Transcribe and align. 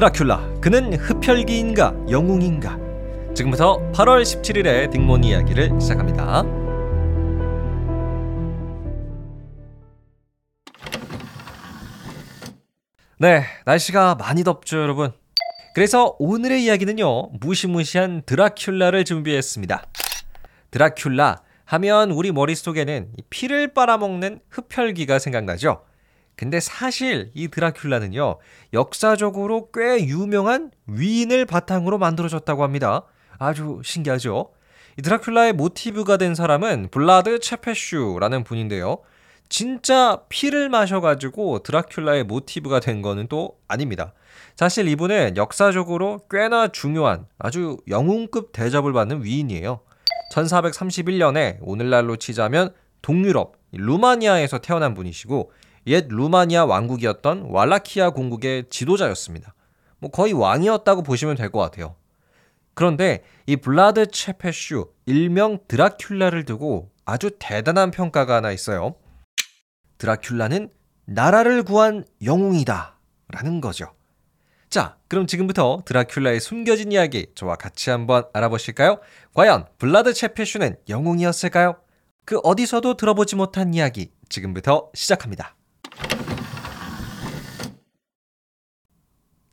드라큘라 0.00 0.60
그는 0.62 0.94
흡혈귀인가 0.94 1.94
영웅인가 2.08 2.78
지금부터 3.34 3.78
8월 3.92 4.22
17일의 4.22 4.90
딩몬 4.90 5.24
이야기를 5.24 5.78
시작합니다. 5.78 6.42
네, 13.18 13.44
날씨가 13.66 14.14
많이 14.14 14.42
덥죠, 14.42 14.78
여러분. 14.78 15.12
그래서 15.74 16.16
오늘의 16.18 16.64
이야기는요, 16.64 17.32
무시무시한 17.40 18.22
드라큘라를 18.22 19.04
준비했습니다. 19.04 19.84
드라큘라 20.70 21.42
하면 21.66 22.10
우리 22.10 22.32
머릿속에는 22.32 23.12
피를 23.28 23.74
빨아먹는 23.74 24.40
흡혈귀가 24.48 25.18
생각나죠? 25.18 25.82
근데 26.40 26.58
사실 26.58 27.30
이 27.34 27.48
드라큘라는요, 27.48 28.38
역사적으로 28.72 29.68
꽤 29.74 30.06
유명한 30.06 30.70
위인을 30.86 31.44
바탕으로 31.44 31.98
만들어졌다고 31.98 32.62
합니다. 32.62 33.02
아주 33.38 33.82
신기하죠? 33.84 34.50
이 34.98 35.02
드라큘라의 35.02 35.52
모티브가 35.52 36.16
된 36.16 36.34
사람은 36.34 36.88
블라드 36.90 37.40
체페슈라는 37.40 38.44
분인데요. 38.44 39.00
진짜 39.50 40.22
피를 40.30 40.70
마셔가지고 40.70 41.58
드라큘라의 41.58 42.24
모티브가 42.24 42.80
된 42.80 43.02
거는 43.02 43.26
또 43.28 43.58
아닙니다. 43.68 44.14
사실 44.56 44.88
이분은 44.88 45.36
역사적으로 45.36 46.22
꽤나 46.30 46.68
중요한 46.68 47.26
아주 47.38 47.76
영웅급 47.86 48.52
대접을 48.52 48.94
받는 48.94 49.24
위인이에요. 49.24 49.80
1431년에 50.32 51.58
오늘날로 51.60 52.16
치자면 52.16 52.72
동유럽 53.02 53.56
루마니아에서 53.72 54.60
태어난 54.60 54.94
분이시고 54.94 55.52
옛 55.86 56.06
루마니아 56.08 56.64
왕국이었던 56.66 57.50
왈라키아 57.50 58.10
공국의 58.10 58.64
지도자였습니다. 58.70 59.54
뭐 59.98 60.10
거의 60.10 60.32
왕이었다고 60.32 61.02
보시면 61.02 61.36
될 61.36 61.50
것 61.50 61.58
같아요. 61.60 61.96
그런데 62.74 63.22
이 63.46 63.56
블라드 63.56 64.06
체페슈 64.06 64.90
일명 65.06 65.58
드라큘라를 65.68 66.46
두고 66.46 66.90
아주 67.04 67.30
대단한 67.38 67.90
평가가 67.90 68.36
하나 68.36 68.52
있어요. 68.52 68.94
드라큘라는 69.98 70.70
나라를 71.04 71.62
구한 71.64 72.04
영웅이다 72.24 72.98
라는 73.28 73.60
거죠. 73.60 73.92
자, 74.70 74.96
그럼 75.08 75.26
지금부터 75.26 75.82
드라큘라의 75.84 76.38
숨겨진 76.40 76.92
이야기 76.92 77.26
저와 77.34 77.56
같이 77.56 77.90
한번 77.90 78.24
알아보실까요? 78.32 79.00
과연 79.34 79.66
블라드 79.78 80.14
체페슈는 80.14 80.76
영웅이었을까요? 80.88 81.76
그 82.24 82.38
어디서도 82.38 82.96
들어보지 82.96 83.34
못한 83.34 83.74
이야기 83.74 84.12
지금부터 84.28 84.90
시작합니다. 84.94 85.56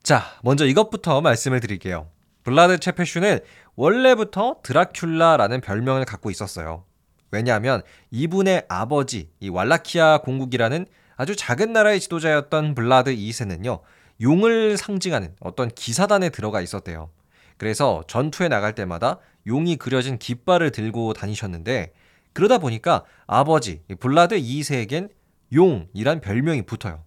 자, 0.08 0.24
먼저 0.42 0.64
이것부터 0.64 1.20
말씀을 1.20 1.60
드릴게요. 1.60 2.08
블라드 2.42 2.78
체페슈는 2.78 3.40
원래부터 3.76 4.62
드라큘라라는 4.62 5.62
별명을 5.62 6.06
갖고 6.06 6.30
있었어요. 6.30 6.86
왜냐하면 7.30 7.82
이분의 8.10 8.64
아버지, 8.70 9.28
이 9.38 9.50
왈라키아 9.50 10.22
공국이라는 10.22 10.86
아주 11.18 11.36
작은 11.36 11.74
나라의 11.74 12.00
지도자였던 12.00 12.74
블라드 12.74 13.14
2세는요, 13.14 13.82
용을 14.22 14.78
상징하는 14.78 15.36
어떤 15.40 15.68
기사단에 15.68 16.30
들어가 16.30 16.62
있었대요. 16.62 17.10
그래서 17.58 18.02
전투에 18.08 18.48
나갈 18.48 18.74
때마다 18.74 19.18
용이 19.46 19.76
그려진 19.76 20.16
깃발을 20.16 20.70
들고 20.70 21.12
다니셨는데, 21.12 21.92
그러다 22.32 22.56
보니까 22.56 23.04
아버지, 23.26 23.82
블라드 24.00 24.40
2세에겐 24.40 25.10
용이란 25.52 26.22
별명이 26.22 26.62
붙어요. 26.62 27.04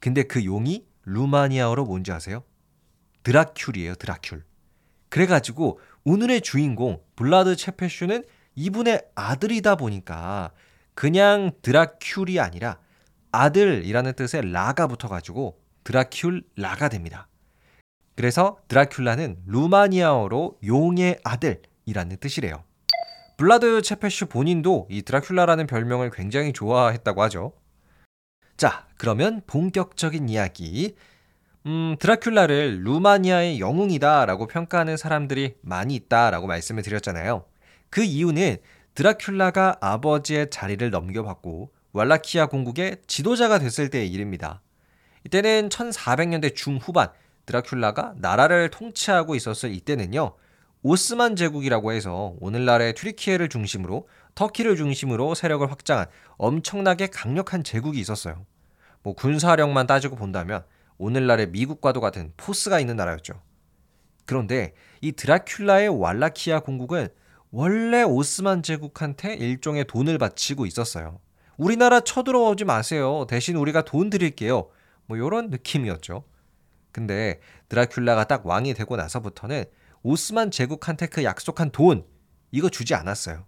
근데 0.00 0.24
그 0.24 0.44
용이 0.44 0.89
루마니아어로 1.04 1.84
뭔지 1.84 2.12
아세요? 2.12 2.42
드라큘이에요, 3.22 3.96
드라큘. 3.96 4.42
그래가지고 5.08 5.80
오늘의 6.04 6.40
주인공 6.40 7.02
블라드 7.16 7.56
체페슈는 7.56 8.24
이분의 8.54 9.02
아들이다 9.14 9.76
보니까 9.76 10.52
그냥 10.94 11.52
드라큘이 11.62 12.38
아니라 12.38 12.78
아들이라는 13.32 14.12
뜻의 14.14 14.52
라가 14.52 14.86
붙어가지고 14.86 15.60
드라큘 15.84 16.44
라가 16.56 16.88
됩니다. 16.88 17.28
그래서 18.16 18.58
드라큘라는 18.68 19.38
루마니아어로 19.46 20.58
용의 20.64 21.18
아들이라는 21.24 22.16
뜻이래요. 22.18 22.64
블라드 23.36 23.80
체페슈 23.80 24.26
본인도 24.26 24.86
이 24.90 25.02
드라큘라라는 25.02 25.66
별명을 25.66 26.10
굉장히 26.10 26.52
좋아했다고 26.52 27.22
하죠. 27.22 27.54
자, 28.60 28.84
그러면 28.98 29.40
본격적인 29.46 30.28
이야기. 30.28 30.94
음, 31.64 31.96
드라큘라를 31.98 32.82
루마니아의 32.82 33.58
영웅이다라고 33.58 34.48
평가하는 34.48 34.98
사람들이 34.98 35.54
많이 35.62 35.94
있다라고 35.94 36.46
말씀을 36.46 36.82
드렸잖아요. 36.82 37.46
그 37.88 38.02
이유는 38.02 38.58
드라큘라가 38.94 39.78
아버지의 39.80 40.50
자리를 40.50 40.90
넘겨받고 40.90 41.72
왈라키아 41.94 42.48
공국의 42.48 42.98
지도자가 43.06 43.60
됐을 43.60 43.88
때의 43.88 44.10
일입니다. 44.10 44.60
이때는 45.24 45.70
1400년대 45.70 46.54
중후반 46.54 47.08
드라큘라가 47.46 48.12
나라를 48.18 48.68
통치하고 48.68 49.36
있었을 49.36 49.72
이때는요. 49.72 50.34
오스만 50.82 51.36
제국이라고 51.36 51.92
해서 51.92 52.34
오늘날의 52.40 52.94
튀르키예를 52.94 53.48
중심으로 53.48 54.08
터키를 54.34 54.76
중심으로 54.76 55.34
세력을 55.34 55.70
확장한 55.70 56.06
엄청나게 56.38 57.08
강력한 57.08 57.62
제국이 57.62 58.00
있었어요. 58.00 58.46
뭐 59.02 59.14
군사력만 59.14 59.86
따지고 59.86 60.16
본다면 60.16 60.64
오늘날의 60.98 61.50
미국과도 61.50 62.00
같은 62.00 62.32
포스가 62.36 62.80
있는 62.80 62.96
나라였죠. 62.96 63.34
그런데 64.24 64.74
이 65.00 65.12
드라큘라의 65.12 65.98
왈라키아 65.98 66.60
공국은 66.60 67.08
원래 67.50 68.02
오스만 68.02 68.62
제국한테 68.62 69.34
일종의 69.34 69.84
돈을 69.86 70.18
바치고 70.18 70.66
있었어요. 70.66 71.20
우리나라 71.56 72.00
쳐들어오지 72.00 72.64
마세요. 72.64 73.26
대신 73.28 73.56
우리가 73.56 73.82
돈 73.82 74.08
드릴게요. 74.08 74.70
뭐 75.06 75.16
이런 75.16 75.50
느낌이었죠. 75.50 76.24
근데 76.92 77.40
드라큘라가 77.68 78.26
딱 78.28 78.46
왕이 78.46 78.74
되고 78.74 78.96
나서부터는 78.96 79.64
오스만 80.02 80.50
제국한테 80.50 81.06
그 81.06 81.24
약속한 81.24 81.70
돈 81.70 82.04
이거 82.50 82.68
주지 82.68 82.94
않았어요. 82.94 83.44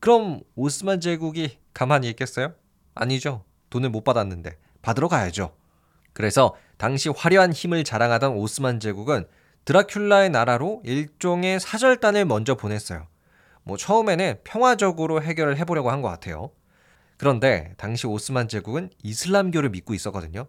그럼 0.00 0.40
오스만 0.54 1.00
제국이 1.00 1.58
가만히 1.74 2.08
있겠어요? 2.10 2.54
아니죠. 2.94 3.44
돈을 3.70 3.90
못 3.90 4.04
받았는데 4.04 4.56
받으러 4.82 5.08
가야죠. 5.08 5.54
그래서 6.12 6.54
당시 6.78 7.08
화려한 7.10 7.52
힘을 7.52 7.84
자랑하던 7.84 8.32
오스만 8.32 8.80
제국은 8.80 9.26
드라큘라의 9.64 10.30
나라로 10.30 10.80
일종의 10.84 11.60
사절단을 11.60 12.24
먼저 12.24 12.54
보냈어요. 12.54 13.06
뭐 13.64 13.76
처음에는 13.76 14.38
평화적으로 14.44 15.22
해결을 15.22 15.58
해보려고 15.58 15.90
한 15.90 16.00
것 16.02 16.08
같아요. 16.08 16.52
그런데 17.18 17.74
당시 17.76 18.06
오스만 18.06 18.48
제국은 18.48 18.90
이슬람교를 19.02 19.70
믿고 19.70 19.92
있었거든요. 19.94 20.46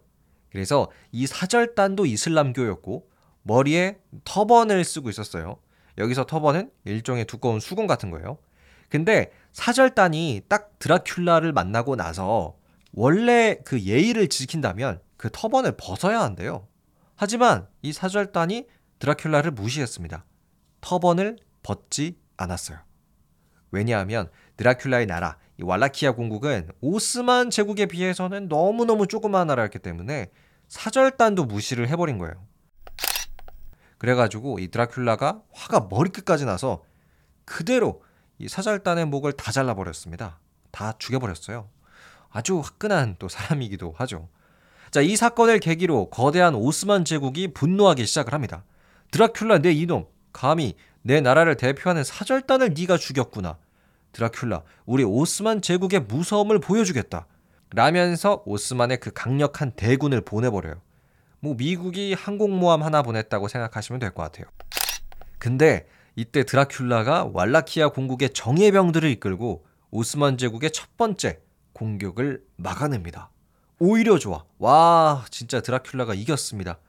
그래서 0.52 0.90
이 1.12 1.26
사절단도 1.26 2.06
이슬람교였고 2.06 3.10
머리에 3.48 3.98
터번을 4.26 4.84
쓰고 4.84 5.10
있었어요. 5.10 5.58
여기서 5.98 6.26
터번은 6.26 6.70
일종의 6.84 7.26
두꺼운 7.26 7.60
수건 7.60 7.88
같은 7.88 8.12
거예요. 8.12 8.38
근데 8.90 9.32
사절단이 9.54 10.44
딱 10.48 10.78
드라큘라를 10.80 11.52
만나고 11.52 11.96
나서 11.96 12.58
원래 12.94 13.58
그 13.64 13.82
예의를 13.82 14.28
지킨다면 14.28 15.00
그 15.18 15.30
터번을 15.32 15.78
벗어야 15.78 16.22
한대요. 16.22 16.68
하지만 17.16 17.68
이 17.82 17.92
사절단이 17.92 18.68
드라큘라를 19.00 19.52
무시했습니다. 19.52 20.26
터번을 20.82 21.38
벗지 21.64 22.20
않았어요. 22.38 22.78
왜냐하면 23.72 24.30
드라큘라의 24.58 25.08
나라, 25.08 25.38
이 25.60 25.64
왈라키아 25.64 26.14
공국은 26.14 26.70
오스만 26.82 27.50
제국에 27.50 27.88
비해서는 27.88 28.48
너무너무 28.48 29.08
조그마한 29.08 29.48
나라였기 29.48 29.80
때문에 29.80 30.28
사절단도 30.68 31.46
무시를 31.46 31.88
해버린 31.90 32.18
거예요. 32.18 32.46
그래가지고 33.98 34.60
이 34.60 34.70
드라큘라가 34.70 35.42
화가 35.52 35.88
머리끝까지 35.90 36.46
나서 36.46 36.84
그대로 37.46 38.04
이 38.40 38.48
사절단의 38.48 39.06
목을 39.06 39.34
다 39.34 39.52
잘라버렸습니다. 39.52 40.40
다 40.72 40.94
죽여버렸어요. 41.00 41.68
아주 42.30 42.60
화끈한 42.60 43.16
또 43.20 43.28
사람이기도 43.30 43.94
하죠. 43.98 44.30
자, 44.92 45.02
이 45.02 45.16
사건을 45.16 45.60
계기로 45.60 46.10
거대한 46.10 46.56
오스만 46.56 47.04
제국이 47.04 47.50
분노하기 47.50 48.06
시작을 48.06 48.34
합니다. 48.34 48.64
드라큘라 49.12 49.62
내 49.62 49.72
이놈, 49.72 50.06
감히 50.32 50.76
내 51.02 51.22
나라를 51.22 51.56
대표하는 51.56 52.04
사절단을 52.04 52.74
네가 52.78 52.98
죽였구나. 52.98 53.58
드라큘라, 54.14 54.64
우리 54.86 55.04
오스만 55.04 55.62
제국의 55.62 56.02
무서움을 56.02 56.60
보여주겠다. 56.60 57.26
라면서 57.72 58.44
오스만의 58.46 59.00
그 59.00 59.12
강력한 59.12 59.72
대군을 59.72 60.22
보내버려요. 60.22 60.76
뭐 61.40 61.56
미국이 61.56 62.14
항공모함 62.14 62.84
하나 62.84 63.02
보냈다고 63.02 63.48
생각하시면 63.48 64.00
될 64.00 64.12
것 64.12 64.24
같아요. 64.24 64.46
근데 65.38 65.88
이때 66.16 66.44
드라큘라가 66.44 67.32
왈라키아 67.34 67.90
공국의 67.90 68.32
정예병들을 68.34 69.10
이끌고 69.12 69.66
오스만 69.92 70.38
제국의 70.38 70.72
첫 70.72 70.98
번째 70.98 71.40
공격을 71.74 72.44
막아냅니다. 72.56 73.30
오히려 73.80 74.18
좋아. 74.18 74.44
와, 74.58 75.24
진짜 75.30 75.60
드라큘라가 75.62 76.18
이겼습니다. 76.18 76.80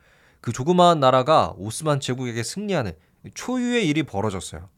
그 0.41 0.53
조그마한 0.53 1.01
나라가 1.01 1.53
오스만 1.59 2.01
제국에게 2.01 2.43
승리하는 2.43 2.93
초유의 3.35 3.87
일이 3.87 4.03
벌어졌어요. 4.05 4.71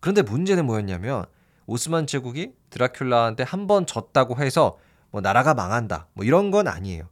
그런데 0.00 0.22
문제는 0.22 0.64
뭐였냐면 0.64 1.26
오스만 1.66 2.06
제국이 2.06 2.52
드라큘라한테 2.70 3.44
한 3.44 3.66
번 3.66 3.84
졌다고 3.84 4.38
해서 4.38 4.78
뭐 5.10 5.20
나라가 5.20 5.52
망한다 5.52 6.06
뭐 6.14 6.24
이런 6.24 6.50
건 6.50 6.68
아니에요. 6.68 7.08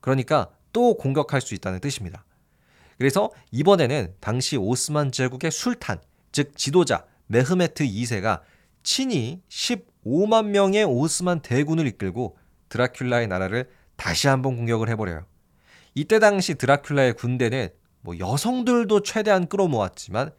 그러니까 0.00 0.48
또 0.72 0.96
공격할 0.96 1.40
수 1.40 1.54
있다는 1.54 1.80
뜻입니다. 1.80 2.24
그래서 2.98 3.30
이번에는 3.52 4.14
당시 4.20 4.56
오스만 4.56 5.12
제국의 5.12 5.50
술탄, 5.50 6.00
즉 6.32 6.56
지도자 6.56 7.04
메흐메트 7.26 7.84
2세가 7.84 8.40
친히 8.82 9.42
15만 9.48 10.46
명의 10.46 10.84
오스만 10.84 11.40
대군을 11.40 11.86
이끌고 11.86 12.36
드라큘라의 12.68 13.28
나라를 13.28 13.70
다시 13.96 14.28
한번 14.28 14.56
공격을 14.56 14.88
해버려요. 14.88 15.26
이때 15.94 16.18
당시 16.18 16.54
드라큘라의 16.54 17.16
군대는 17.16 17.68
뭐 18.00 18.18
여성들도 18.18 19.02
최대한 19.02 19.46
끌어모았지만 19.48 20.30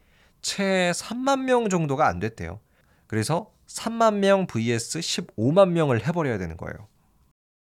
채 0.42 0.92
3만 0.94 1.44
명 1.44 1.68
정도가 1.68 2.06
안 2.06 2.18
됐대요. 2.18 2.60
그래서 3.06 3.52
3만 3.66 4.14
명 4.14 4.46
vs 4.46 4.98
15만 4.98 5.70
명을 5.70 6.06
해버려야 6.06 6.38
되는 6.38 6.56
거예요. 6.56 6.88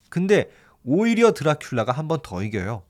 근데 0.10 0.50
오히려 0.84 1.34
드라큘라가 1.34 1.94
한 1.94 2.08
번 2.08 2.20
더 2.22 2.42
이겨요. 2.44 2.84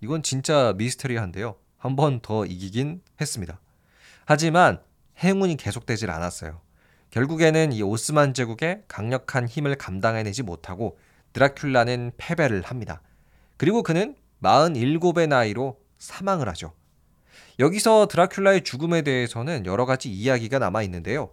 이건 0.00 0.22
진짜 0.22 0.74
미스터리한데요. 0.76 1.56
한 1.78 1.96
번 1.96 2.20
더 2.20 2.44
이기긴 2.44 3.00
했습니다. 3.20 3.60
하지만 4.26 4.80
행운이 5.18 5.56
계속되질 5.56 6.10
않았어요. 6.10 6.60
결국에는 7.10 7.72
이 7.72 7.82
오스만 7.82 8.34
제국의 8.34 8.84
강력한 8.86 9.48
힘을 9.48 9.74
감당해내지 9.76 10.42
못하고 10.42 10.98
드라큘라는 11.32 12.12
패배를 12.16 12.62
합니다. 12.62 13.02
그리고 13.56 13.82
그는 13.82 14.14
47의 14.42 15.26
나이로 15.28 15.80
사망을 15.98 16.48
하죠. 16.50 16.72
여기서 17.58 18.08
드라큘라의 18.08 18.64
죽음에 18.64 19.02
대해서는 19.02 19.66
여러 19.66 19.84
가지 19.86 20.10
이야기가 20.10 20.58
남아 20.58 20.82
있는데요. 20.84 21.30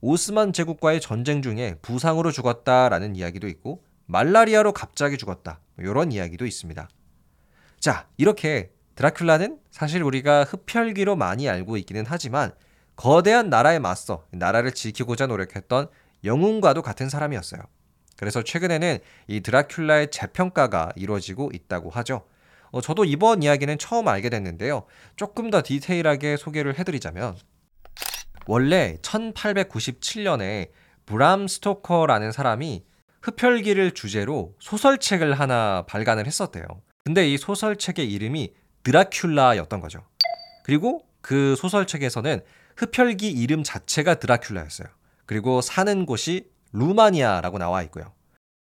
오스만 0.00 0.52
제국과의 0.52 1.00
전쟁 1.00 1.42
중에 1.42 1.74
부상으로 1.82 2.30
죽었다라는 2.30 3.16
이야기도 3.16 3.48
있고 3.48 3.82
말라리아로 4.08 4.72
갑자기 4.72 5.16
죽었다. 5.18 5.60
이런 5.78 6.12
이야기도 6.12 6.46
있습니다. 6.46 6.88
자, 7.78 8.08
이렇게 8.16 8.72
드라큘라는 8.96 9.60
사실 9.70 10.02
우리가 10.02 10.44
흡혈귀로 10.44 11.14
많이 11.14 11.48
알고 11.48 11.76
있기는 11.76 12.04
하지만 12.06 12.52
거대한 12.96 13.48
나라에 13.48 13.78
맞서 13.78 14.26
나라를 14.32 14.72
지키고자 14.72 15.26
노력했던 15.26 15.88
영웅과도 16.24 16.82
같은 16.82 17.08
사람이었어요. 17.08 17.60
그래서 18.16 18.42
최근에는 18.42 18.98
이 19.28 19.40
드라큘라의 19.40 20.10
재평가가 20.10 20.92
이루어지고 20.96 21.50
있다고 21.52 21.90
하죠. 21.90 22.26
어, 22.70 22.80
저도 22.80 23.04
이번 23.04 23.42
이야기는 23.42 23.78
처음 23.78 24.08
알게 24.08 24.30
됐는데요. 24.30 24.84
조금 25.16 25.50
더 25.50 25.62
디테일하게 25.62 26.36
소개를 26.36 26.78
해드리자면 26.78 27.36
원래 28.46 28.96
1897년에 29.02 30.70
브람 31.06 31.46
스토커라는 31.46 32.32
사람이 32.32 32.84
흡혈귀를 33.22 33.92
주제로 33.92 34.54
소설책을 34.60 35.34
하나 35.34 35.84
발간을 35.86 36.26
했었대요. 36.26 36.64
근데 37.04 37.28
이 37.28 37.38
소설책의 37.38 38.10
이름이 38.10 38.52
드라큘라였던 38.84 39.80
거죠. 39.80 40.04
그리고 40.64 41.04
그 41.20 41.56
소설책에서는 41.56 42.40
흡혈귀 42.76 43.30
이름 43.30 43.62
자체가 43.62 44.16
드라큘라였어요. 44.16 44.88
그리고 45.26 45.60
사는 45.60 46.06
곳이 46.06 46.50
루마니아라고 46.72 47.58
나와 47.58 47.82
있고요. 47.84 48.12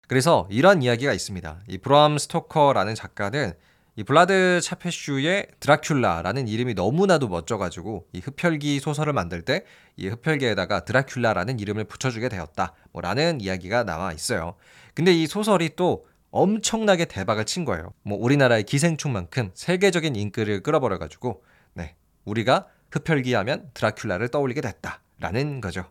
그래서 0.06 0.48
이런 0.50 0.82
이야기가 0.82 1.12
있습니다. 1.12 1.60
이 1.68 1.78
브람 1.78 2.16
스토커라는 2.16 2.94
작가는 2.94 3.52
이 3.98 4.04
블라드 4.04 4.60
차페슈의 4.62 5.48
드라큘라라는 5.58 6.48
이름이 6.48 6.74
너무나도 6.74 7.26
멋져가지고 7.26 8.06
이 8.12 8.20
흡혈귀 8.20 8.78
소설을 8.78 9.12
만들 9.12 9.42
때 9.42 9.64
이 9.98 10.06
흡혈귀에다가 10.06 10.84
드라큘라라는 10.84 11.60
이름을 11.60 11.84
붙여주게 11.84 12.28
되었다. 12.28 12.72
뭐라는 12.92 13.40
이야기가 13.40 13.82
나와 13.82 14.12
있어요. 14.12 14.54
근데 14.94 15.12
이 15.12 15.26
소설이 15.26 15.70
또 15.74 16.06
엄청나게 16.30 17.06
대박을 17.06 17.44
친 17.46 17.64
거예요. 17.64 17.92
뭐 18.02 18.16
우리나라의 18.18 18.62
기생충만큼 18.62 19.50
세계적인 19.54 20.14
인기를 20.14 20.62
끌어버려가지고 20.62 21.42
네 21.74 21.96
우리가 22.24 22.68
흡혈귀 22.92 23.34
하면 23.34 23.70
드라큘라를 23.74 24.30
떠올리게 24.30 24.60
됐다라는 24.60 25.60
거죠. 25.60 25.84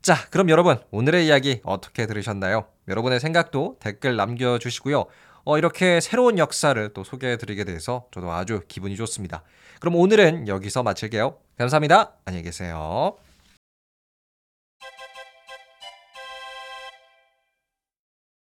자, 0.00 0.16
그럼 0.30 0.48
여러분 0.48 0.78
오늘의 0.90 1.26
이야기 1.26 1.60
어떻게 1.64 2.06
들으셨나요? 2.06 2.66
여러분의 2.88 3.20
생각도 3.20 3.76
댓글 3.80 4.16
남겨주시고요. 4.16 5.04
어, 5.48 5.56
이렇게 5.56 5.98
새로운 6.02 6.36
역사를 6.36 6.92
또 6.92 7.04
소개해드리게 7.04 7.64
돼서 7.64 8.04
저도 8.10 8.30
아주 8.30 8.60
기분이 8.68 8.96
좋습니다. 8.96 9.44
그럼 9.80 9.94
오늘은 9.94 10.46
여기서 10.46 10.82
마칠게요. 10.82 11.38
감사합니다. 11.56 12.12
안녕히 12.26 12.44
계세요. 12.44 13.16